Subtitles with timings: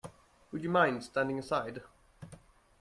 [0.51, 1.83] Would you mind standing aside?